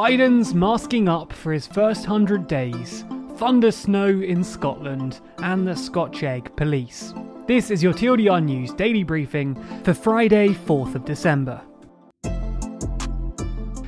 Biden's 0.00 0.54
masking 0.54 1.10
up 1.10 1.30
for 1.30 1.52
his 1.52 1.66
first 1.66 2.08
100 2.08 2.48
days, 2.48 3.04
thunder 3.36 3.70
snow 3.70 4.06
in 4.06 4.42
Scotland, 4.42 5.20
and 5.42 5.68
the 5.68 5.76
Scotch 5.76 6.22
Egg 6.22 6.56
Police. 6.56 7.12
This 7.46 7.70
is 7.70 7.82
your 7.82 7.92
TLDR 7.92 8.42
News 8.42 8.72
daily 8.72 9.02
briefing 9.02 9.62
for 9.84 9.92
Friday, 9.92 10.54
4th 10.54 10.94
of 10.94 11.04
December. 11.04 11.60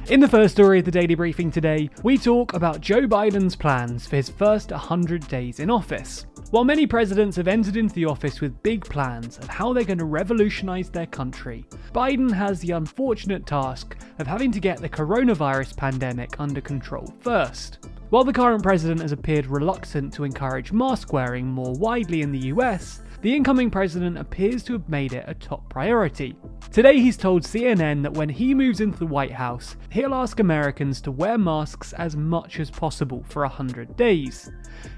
In 0.08 0.18
the 0.18 0.28
first 0.28 0.54
story 0.54 0.80
of 0.80 0.84
the 0.84 0.90
daily 0.90 1.14
briefing 1.14 1.48
today, 1.48 1.88
we 2.02 2.18
talk 2.18 2.54
about 2.54 2.80
Joe 2.80 3.02
Biden's 3.02 3.54
plans 3.54 4.04
for 4.04 4.16
his 4.16 4.28
first 4.28 4.72
100 4.72 5.28
days 5.28 5.60
in 5.60 5.70
office. 5.70 6.26
While 6.50 6.64
many 6.64 6.88
presidents 6.88 7.36
have 7.36 7.46
entered 7.46 7.76
into 7.76 7.94
the 7.94 8.06
office 8.06 8.40
with 8.40 8.62
big 8.64 8.84
plans 8.84 9.38
of 9.38 9.46
how 9.46 9.72
they're 9.72 9.84
going 9.84 9.98
to 9.98 10.04
revolutionise 10.04 10.88
their 10.88 11.06
country, 11.06 11.64
Biden 11.94 12.32
has 12.32 12.58
the 12.58 12.72
unfortunate 12.72 13.46
task 13.46 13.96
of 14.18 14.26
having 14.26 14.50
to 14.50 14.60
get 14.60 14.80
the 14.80 14.88
coronavirus 14.88 15.76
pandemic 15.76 16.40
under 16.40 16.60
control 16.60 17.14
first. 17.20 17.78
While 18.10 18.24
the 18.24 18.32
current 18.32 18.64
president 18.64 19.00
has 19.02 19.12
appeared 19.12 19.46
reluctant 19.46 20.12
to 20.14 20.24
encourage 20.24 20.72
mask 20.72 21.12
wearing 21.12 21.46
more 21.46 21.74
widely 21.74 22.22
in 22.22 22.32
the 22.32 22.48
US, 22.48 23.02
the 23.22 23.34
incoming 23.34 23.70
president 23.70 24.18
appears 24.18 24.64
to 24.64 24.72
have 24.72 24.88
made 24.88 25.12
it 25.12 25.24
a 25.28 25.34
top 25.34 25.68
priority. 25.68 26.34
Today, 26.72 26.98
he's 26.98 27.16
told 27.16 27.42
CNN 27.42 28.02
that 28.02 28.14
when 28.14 28.28
he 28.28 28.52
moves 28.52 28.80
into 28.80 28.98
the 28.98 29.06
White 29.06 29.30
House, 29.30 29.76
he'll 29.90 30.12
ask 30.14 30.40
Americans 30.40 31.00
to 31.02 31.12
wear 31.12 31.38
masks 31.38 31.92
as 31.92 32.16
much 32.16 32.58
as 32.58 32.68
possible 32.68 33.24
for 33.28 33.42
100 33.42 33.96
days. 33.96 34.50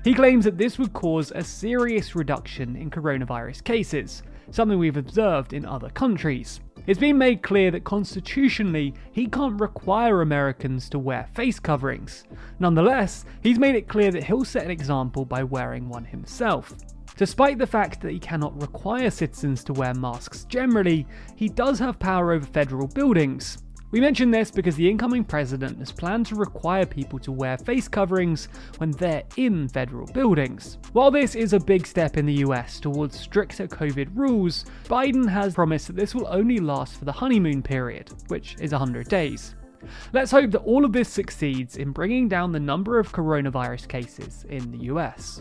He 0.05 0.15
claims 0.15 0.47
that 0.47 0.57
this 0.57 0.79
would 0.79 0.95
cause 0.95 1.33
a 1.33 1.45
serious 1.45 2.17
reduction 2.17 2.77
in 2.77 2.91
coronavirus 2.91 3.63
cases, 3.63 4.23
something 4.51 4.79
we've 4.79 4.97
observed 4.97 5.53
in 5.53 5.67
other 5.67 5.91
countries. 5.91 6.61
It's 6.87 7.01
been 7.01 7.19
made 7.19 7.43
clear 7.43 7.71
that 7.73 7.85
constitutionally 7.85 8.95
he 9.13 9.27
can't 9.27 9.61
require 9.61 10.23
Americans 10.23 10.89
to 10.91 10.99
wear 10.99 11.29
face 11.35 11.61
coverings. 11.61 12.25
Nonetheless, 12.59 13.27
he's 13.43 13.59
made 13.59 13.75
it 13.75 13.89
clear 13.89 14.11
that 14.13 14.25
he'll 14.25 14.45
set 14.47 14.65
an 14.65 14.71
example 14.71 15.27
by 15.27 15.43
wearing 15.43 15.91
one 15.91 16.05
himself. 16.07 16.75
Despite 17.17 17.59
the 17.59 17.67
fact 17.67 18.01
that 18.01 18.11
he 18.11 18.19
cannot 18.19 18.61
require 18.61 19.11
citizens 19.11 19.63
to 19.65 19.73
wear 19.73 19.95
masks 19.95 20.45
generally, 20.45 21.07
he 21.37 21.49
does 21.49 21.79
have 21.79 21.99
power 22.01 22.33
over 22.33 22.47
federal 22.47 22.89
buildings. 22.89 23.59
We 23.93 24.01
mention 24.01 24.33
this 24.33 24.51
because 24.51 24.75
the 24.75 24.91
incoming 24.91 25.23
president 25.23 25.79
has 25.79 25.93
planned 25.93 26.27
to 26.27 26.35
require 26.35 26.85
people 26.85 27.21
to 27.21 27.31
wear 27.31 27.57
face 27.57 27.87
coverings 27.87 28.49
when 28.79 28.91
they're 28.91 29.23
in 29.37 29.69
federal 29.69 30.09
buildings. 30.09 30.79
While 30.93 31.13
this 31.13 31.37
is 31.37 31.53
a 31.53 31.61
big 31.61 31.87
step 31.87 32.17
in 32.17 32.27
the 32.27 32.43
US 32.47 32.81
towards 32.81 33.21
stricter 33.21 33.69
COVID 33.69 34.09
rules, 34.17 34.65
Biden 34.87 35.29
has 35.29 35.55
promised 35.55 35.87
that 35.87 35.97
this 35.97 36.13
will 36.13 36.27
only 36.27 36.59
last 36.59 36.97
for 36.97 37.05
the 37.05 37.13
honeymoon 37.13 37.63
period, 37.63 38.11
which 38.27 38.57
is 38.59 38.73
100 38.73 39.09
days. 39.09 39.55
Let's 40.13 40.33
hope 40.33 40.51
that 40.51 40.63
all 40.63 40.85
of 40.85 40.93
this 40.93 41.09
succeeds 41.09 41.77
in 41.77 41.93
bringing 41.93 42.29
down 42.29 42.51
the 42.51 42.59
number 42.59 42.99
of 42.99 43.13
coronavirus 43.13 43.87
cases 43.87 44.45
in 44.49 44.73
the 44.73 44.87
US. 44.87 45.41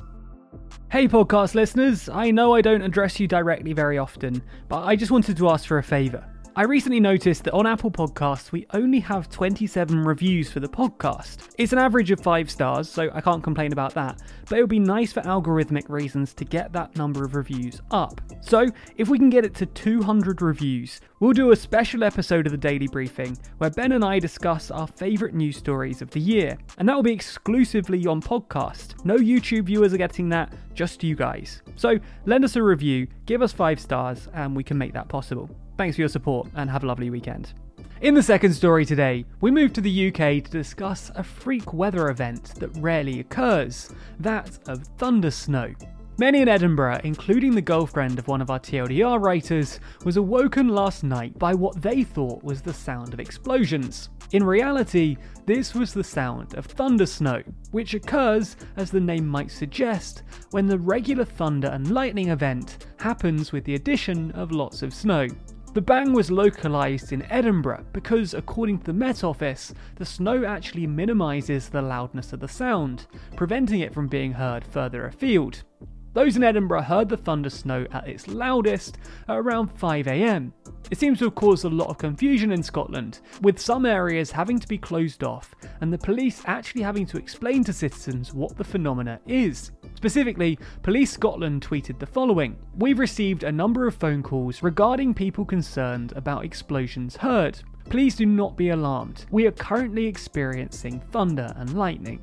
Hey, 0.92 1.08
podcast 1.08 1.56
listeners, 1.56 2.08
I 2.10 2.32
know 2.32 2.54
I 2.54 2.62
don't 2.62 2.82
address 2.82 3.20
you 3.20 3.28
directly 3.28 3.74
very 3.74 3.98
often, 3.98 4.44
but 4.70 4.84
I 4.84 4.96
just 4.96 5.12
wanted 5.12 5.38
to 5.38 5.50
ask 5.50 5.66
for 5.68 5.80
a 5.80 5.84
favour. 5.84 6.33
I 6.56 6.66
recently 6.66 7.00
noticed 7.00 7.46
that 7.46 7.54
on 7.56 7.66
Apple 7.66 7.90
Podcasts, 7.90 8.52
we 8.52 8.68
only 8.76 9.00
have 9.00 9.28
27 9.28 10.04
reviews 10.04 10.52
for 10.52 10.60
the 10.60 10.68
podcast. 10.68 11.50
It's 11.58 11.74
an 11.74 11.80
average 11.80 12.12
of 12.12 12.20
5 12.20 12.52
stars, 12.52 12.88
so 12.88 13.10
I 13.12 13.22
can't 13.22 13.44
complain 13.44 13.74
about 13.74 13.96
that, 13.96 14.22
but 14.48 14.60
it 14.60 14.62
would 14.62 14.70
be 14.70 14.78
nice 14.78 15.12
for 15.12 15.22
algorithmic 15.22 15.90
reasons 15.90 16.36
to 16.36 16.46
get 16.46 16.72
that 16.74 16.96
number 16.96 17.26
of 17.26 17.34
reviews 17.34 17.82
up. 17.90 18.22
So, 18.42 18.68
if 18.98 19.10
we 19.10 19.18
can 19.18 19.32
get 19.32 19.46
it 19.46 19.56
to 19.56 19.66
200 19.66 20.44
reviews, 20.44 21.02
we'll 21.20 21.34
do 21.34 21.54
a 21.54 21.56
special 21.56 22.04
episode 22.04 22.46
of 22.46 22.52
the 22.52 22.58
Daily 22.58 22.88
Briefing 22.88 23.36
where 23.58 23.72
Ben 23.72 23.94
and 23.94 24.06
I 24.06 24.20
discuss 24.20 24.70
our 24.70 24.86
favourite 24.86 25.34
news 25.34 25.58
stories 25.58 26.04
of 26.04 26.12
the 26.12 26.20
year, 26.20 26.56
and 26.78 26.88
that 26.88 26.96
will 26.96 27.02
be 27.02 27.14
exclusively 27.14 28.06
on 28.06 28.22
podcast. 28.22 29.04
No 29.04 29.18
YouTube 29.18 29.64
viewers 29.64 29.92
are 29.96 29.98
getting 29.98 30.30
that, 30.30 30.54
just 30.76 31.04
you 31.04 31.16
guys. 31.16 31.64
So, 31.78 31.98
lend 32.28 32.46
us 32.46 32.56
a 32.58 32.62
review, 32.62 33.08
give 33.26 33.42
us 33.42 33.52
5 33.52 33.80
stars, 33.80 34.28
and 34.36 34.56
we 34.56 34.64
can 34.64 34.78
make 34.78 34.94
that 34.94 35.10
possible. 35.10 35.50
Thanks 35.78 35.96
for 35.96 36.02
your 36.02 36.10
support 36.10 36.48
and 36.56 36.70
have 36.70 36.84
a 36.84 36.88
lovely 36.88 37.10
weekend. 37.10 37.54
In 38.02 38.14
the 38.14 38.22
second 38.22 38.54
story 38.54 38.86
today, 38.86 39.26
we 39.42 39.50
move 39.50 39.74
to 39.74 39.82
the 39.82 40.08
UK 40.10 40.44
to 40.44 40.52
discuss 40.52 41.10
a 41.16 41.24
freak 41.24 41.74
weather 41.74 42.10
event 42.10 42.56
that 42.56 42.76
rarely 42.78 43.22
occurs 43.22 43.94
that 44.20 44.60
of 44.68 44.84
thunder 44.98 45.32
snow. 45.32 45.74
Many 46.20 46.42
in 46.42 46.48
Edinburgh, 46.48 47.02
including 47.04 47.56
the 47.56 47.62
girlfriend 47.62 48.20
of 48.20 48.28
one 48.28 48.42
of 48.42 48.52
our 48.52 48.60
TLDR 48.60 49.20
writers, 49.20 49.80
was 50.06 50.18
awoken 50.18 50.68
last 50.68 51.04
night 51.04 51.40
by 51.40 51.56
what 51.56 51.82
they 51.82 52.04
thought 52.04 52.44
was 52.44 52.62
the 52.62 52.74
sound 52.74 53.14
of 53.14 53.20
explosions. 53.20 54.10
In 54.32 54.44
reality, 54.44 55.18
this 55.48 55.74
was 55.74 55.92
the 55.92 56.04
sound 56.04 56.54
of 56.54 56.66
thunder 56.66 57.08
snow, 57.08 57.42
which 57.72 57.96
occurs, 57.96 58.58
as 58.78 58.92
the 58.92 59.00
name 59.00 59.28
might 59.28 59.50
suggest, 59.50 60.22
when 60.52 60.68
the 60.68 60.78
regular 60.78 61.26
thunder 61.26 61.70
and 61.70 61.92
lightning 61.92 62.30
event 62.30 62.86
happens 63.00 63.52
with 63.52 63.64
the 63.64 63.76
addition 63.76 64.30
of 64.32 64.52
lots 64.52 64.84
of 64.84 64.94
snow. 64.94 65.28
The 65.74 65.82
bang 65.82 66.14
was 66.14 66.30
localised 66.30 67.12
in 67.12 67.24
Edinburgh 67.32 67.88
because, 67.94 68.36
according 68.36 68.78
to 68.78 68.86
the 68.86 68.94
Met 68.94 69.24
Office, 69.24 69.74
the 69.96 70.06
snow 70.06 70.46
actually 70.46 70.86
minimises 70.86 71.68
the 71.68 71.82
loudness 71.82 72.32
of 72.32 72.42
the 72.42 72.48
sound, 72.48 73.08
preventing 73.36 73.80
it 73.80 73.92
from 73.92 74.08
being 74.08 74.34
heard 74.34 74.64
further 74.64 75.08
afield. 75.08 75.64
Those 76.14 76.36
in 76.36 76.44
Edinburgh 76.44 76.84
heard 76.84 77.10
the 77.10 77.18
thunder 77.18 77.50
snow 77.50 77.88
at 77.92 78.08
its 78.08 78.28
loudest 78.28 79.00
at 79.28 79.36
around 79.36 79.76
5am. 79.76 80.52
It 80.92 81.00
seems 81.00 81.18
to 81.20 81.26
have 81.26 81.34
caused 81.34 81.66
a 81.66 81.70
lot 81.70 81.90
of 81.90 81.98
confusion 81.98 82.52
in 82.52 82.62
Scotland, 82.62 83.22
with 83.42 83.58
some 83.58 83.88
areas 83.88 84.30
having 84.30 84.60
to 84.60 84.68
be 84.68 84.78
closed 84.78 85.24
off 85.24 85.56
and 85.82 85.92
the 85.92 85.98
police 85.98 86.44
actually 86.46 86.84
having 86.84 87.08
to 87.08 87.18
explain 87.18 87.64
to 87.64 87.74
citizens 87.74 88.32
what 88.32 88.56
the 88.56 88.64
phenomena 88.64 89.20
is. 89.26 89.72
Specifically, 90.04 90.60
Police 90.82 91.14
Scotland 91.14 91.66
tweeted 91.66 91.98
the 91.98 92.06
following 92.06 92.58
We've 92.78 93.00
received 93.00 93.44
a 93.44 93.52
number 93.54 93.88
of 93.88 93.96
phone 93.96 94.22
calls 94.22 94.62
regarding 94.62 95.14
people 95.14 95.46
concerned 95.46 96.12
about 96.18 96.44
explosions 96.44 97.16
heard. 97.16 97.62
Please 97.90 98.18
do 98.18 98.26
not 98.26 98.58
be 98.58 98.72
alarmed. 98.72 99.26
We 99.32 99.48
are 99.48 99.52
currently 99.52 100.06
experiencing 100.06 101.00
thunder 101.14 101.54
and 101.56 101.74
lightning. 101.78 102.22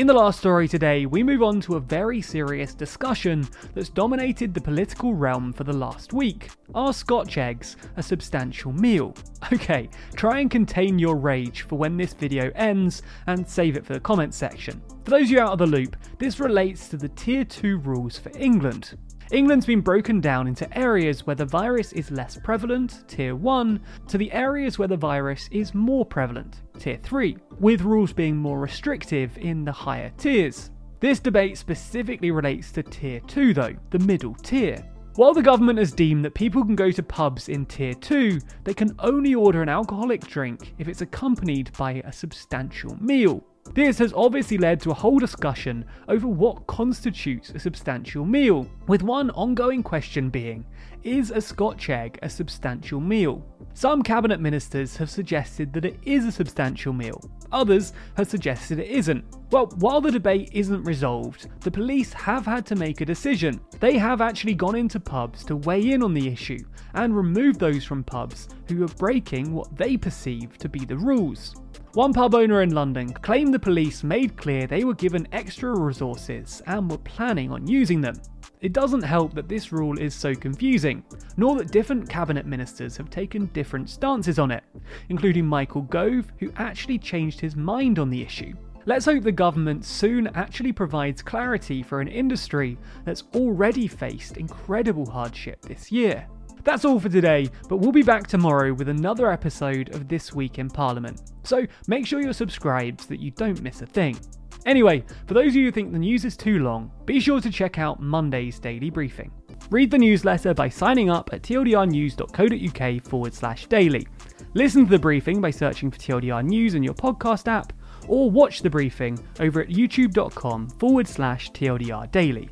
In 0.00 0.06
the 0.06 0.14
last 0.14 0.38
story 0.38 0.66
today, 0.66 1.04
we 1.04 1.22
move 1.22 1.42
on 1.42 1.60
to 1.60 1.76
a 1.76 1.80
very 1.80 2.22
serious 2.22 2.72
discussion 2.72 3.46
that's 3.74 3.90
dominated 3.90 4.54
the 4.54 4.60
political 4.62 5.12
realm 5.12 5.52
for 5.52 5.64
the 5.64 5.74
last 5.74 6.14
week. 6.14 6.48
Are 6.74 6.94
Scotch 6.94 7.36
eggs 7.36 7.76
a 7.98 8.02
substantial 8.02 8.72
meal? 8.72 9.14
Okay, 9.52 9.90
try 10.14 10.38
and 10.40 10.50
contain 10.50 10.98
your 10.98 11.16
rage 11.16 11.62
for 11.62 11.76
when 11.76 11.96
this 11.96 12.14
video 12.14 12.50
ends 12.54 13.02
and 13.26 13.46
save 13.46 13.76
it 13.76 13.84
for 13.84 13.92
the 13.92 14.00
comments 14.00 14.36
section. 14.36 14.80
For 15.04 15.10
those 15.10 15.24
of 15.24 15.30
you 15.32 15.40
out 15.40 15.52
of 15.52 15.58
the 15.58 15.66
loop, 15.66 15.96
this 16.18 16.40
relates 16.40 16.88
to 16.88 16.96
the 16.96 17.08
Tier 17.08 17.44
2 17.44 17.78
rules 17.78 18.16
for 18.16 18.30
England. 18.38 18.96
England's 19.32 19.66
been 19.66 19.80
broken 19.80 20.20
down 20.20 20.48
into 20.48 20.76
areas 20.76 21.24
where 21.24 21.36
the 21.36 21.44
virus 21.44 21.92
is 21.92 22.10
less 22.10 22.36
prevalent, 22.42 23.04
Tier 23.06 23.36
1, 23.36 23.80
to 24.08 24.18
the 24.18 24.32
areas 24.32 24.76
where 24.76 24.88
the 24.88 24.96
virus 24.96 25.48
is 25.52 25.72
more 25.72 26.04
prevalent, 26.04 26.62
Tier 26.80 26.98
3, 27.00 27.36
with 27.60 27.82
rules 27.82 28.12
being 28.12 28.36
more 28.36 28.58
restrictive 28.58 29.38
in 29.38 29.64
the 29.64 29.70
higher 29.70 30.10
tiers. 30.18 30.72
This 30.98 31.20
debate 31.20 31.56
specifically 31.58 32.32
relates 32.32 32.72
to 32.72 32.82
Tier 32.82 33.20
2, 33.20 33.54
though, 33.54 33.76
the 33.90 34.00
middle 34.00 34.34
tier. 34.34 34.84
While 35.14 35.34
the 35.34 35.42
government 35.42 35.78
has 35.78 35.92
deemed 35.92 36.24
that 36.24 36.34
people 36.34 36.64
can 36.64 36.74
go 36.74 36.90
to 36.90 37.02
pubs 37.02 37.48
in 37.48 37.66
Tier 37.66 37.94
2, 37.94 38.40
they 38.64 38.74
can 38.74 38.96
only 38.98 39.36
order 39.36 39.62
an 39.62 39.68
alcoholic 39.68 40.26
drink 40.26 40.74
if 40.78 40.88
it's 40.88 41.02
accompanied 41.02 41.70
by 41.78 42.02
a 42.04 42.12
substantial 42.12 43.00
meal. 43.00 43.44
This 43.74 43.98
has 43.98 44.12
obviously 44.14 44.58
led 44.58 44.80
to 44.80 44.90
a 44.90 44.94
whole 44.94 45.18
discussion 45.18 45.84
over 46.08 46.26
what 46.26 46.66
constitutes 46.66 47.50
a 47.50 47.58
substantial 47.58 48.24
meal, 48.24 48.68
with 48.88 49.02
one 49.02 49.30
ongoing 49.30 49.82
question 49.82 50.28
being 50.28 50.64
is 51.02 51.30
a 51.30 51.40
Scotch 51.40 51.88
egg 51.88 52.18
a 52.22 52.28
substantial 52.28 53.00
meal? 53.00 53.44
Some 53.72 54.02
cabinet 54.02 54.40
ministers 54.40 54.96
have 54.96 55.08
suggested 55.08 55.72
that 55.72 55.84
it 55.84 55.98
is 56.02 56.26
a 56.26 56.32
substantial 56.32 56.92
meal, 56.92 57.22
others 57.52 57.92
have 58.16 58.28
suggested 58.28 58.78
it 58.78 58.90
isn't. 58.90 59.24
Well, 59.50 59.66
while 59.76 60.00
the 60.00 60.10
debate 60.10 60.50
isn't 60.52 60.84
resolved, 60.84 61.48
the 61.60 61.70
police 61.70 62.12
have 62.12 62.46
had 62.46 62.66
to 62.66 62.76
make 62.76 63.00
a 63.00 63.06
decision. 63.06 63.60
They 63.78 63.98
have 63.98 64.20
actually 64.20 64.54
gone 64.54 64.76
into 64.76 65.00
pubs 65.00 65.44
to 65.44 65.56
weigh 65.56 65.92
in 65.92 66.02
on 66.02 66.14
the 66.14 66.28
issue 66.28 66.64
and 66.94 67.16
remove 67.16 67.58
those 67.58 67.84
from 67.84 68.04
pubs 68.04 68.48
who 68.68 68.84
are 68.84 68.88
breaking 68.88 69.52
what 69.52 69.76
they 69.76 69.96
perceive 69.96 70.58
to 70.58 70.68
be 70.68 70.84
the 70.84 70.96
rules. 70.96 71.54
One 71.94 72.12
pub 72.12 72.36
owner 72.36 72.62
in 72.62 72.70
London 72.70 73.12
claimed 73.12 73.52
the 73.52 73.58
police 73.58 74.04
made 74.04 74.36
clear 74.36 74.68
they 74.68 74.84
were 74.84 74.94
given 74.94 75.26
extra 75.32 75.76
resources 75.76 76.62
and 76.68 76.88
were 76.88 76.98
planning 76.98 77.50
on 77.50 77.66
using 77.66 78.00
them. 78.00 78.14
It 78.60 78.72
doesn't 78.72 79.02
help 79.02 79.34
that 79.34 79.48
this 79.48 79.72
rule 79.72 79.98
is 79.98 80.14
so 80.14 80.32
confusing, 80.32 81.02
nor 81.36 81.56
that 81.56 81.72
different 81.72 82.08
cabinet 82.08 82.46
ministers 82.46 82.96
have 82.96 83.10
taken 83.10 83.46
different 83.46 83.90
stances 83.90 84.38
on 84.38 84.52
it, 84.52 84.62
including 85.08 85.44
Michael 85.44 85.82
Gove, 85.82 86.32
who 86.38 86.52
actually 86.58 86.96
changed 86.96 87.40
his 87.40 87.56
mind 87.56 87.98
on 87.98 88.08
the 88.08 88.22
issue. 88.22 88.52
Let's 88.86 89.06
hope 89.06 89.24
the 89.24 89.32
government 89.32 89.84
soon 89.84 90.28
actually 90.28 90.72
provides 90.72 91.22
clarity 91.22 91.82
for 91.82 92.00
an 92.00 92.08
industry 92.08 92.78
that's 93.04 93.24
already 93.34 93.88
faced 93.88 94.36
incredible 94.36 95.10
hardship 95.10 95.60
this 95.62 95.90
year. 95.90 96.28
That's 96.64 96.84
all 96.84 97.00
for 97.00 97.08
today, 97.08 97.48
but 97.68 97.78
we'll 97.78 97.92
be 97.92 98.02
back 98.02 98.26
tomorrow 98.26 98.72
with 98.72 98.88
another 98.88 99.30
episode 99.30 99.94
of 99.94 100.08
This 100.08 100.34
Week 100.34 100.58
in 100.58 100.68
Parliament. 100.68 101.20
So 101.42 101.66
make 101.86 102.06
sure 102.06 102.20
you're 102.20 102.32
subscribed 102.32 103.02
so 103.02 103.08
that 103.08 103.20
you 103.20 103.30
don't 103.30 103.62
miss 103.62 103.82
a 103.82 103.86
thing. 103.86 104.18
Anyway, 104.66 105.04
for 105.26 105.34
those 105.34 105.48
of 105.48 105.56
you 105.56 105.66
who 105.66 105.72
think 105.72 105.92
the 105.92 105.98
news 105.98 106.24
is 106.24 106.36
too 106.36 106.58
long, 106.58 106.90
be 107.06 107.18
sure 107.18 107.40
to 107.40 107.50
check 107.50 107.78
out 107.78 108.00
Monday's 108.00 108.58
daily 108.58 108.90
briefing. 108.90 109.30
Read 109.70 109.90
the 109.90 109.98
newsletter 109.98 110.52
by 110.52 110.68
signing 110.68 111.10
up 111.10 111.30
at 111.32 111.42
tldrnews.co.uk 111.42 113.04
forward 113.04 113.34
slash 113.34 113.66
daily. 113.66 114.06
Listen 114.54 114.84
to 114.84 114.90
the 114.90 114.98
briefing 114.98 115.40
by 115.40 115.50
searching 115.50 115.90
for 115.90 115.98
TLDR 115.98 116.44
News 116.44 116.74
in 116.74 116.82
your 116.82 116.94
podcast 116.94 117.46
app, 117.48 117.72
or 118.08 118.30
watch 118.30 118.62
the 118.62 118.70
briefing 118.70 119.18
over 119.38 119.62
at 119.62 119.68
youtube.com 119.68 120.68
forward 120.70 121.06
slash 121.06 121.50
TLDR 121.52 122.10
daily. 122.10 122.50